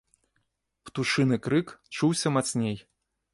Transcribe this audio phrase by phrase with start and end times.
[0.87, 2.77] Птушыны крык чуўся мацней.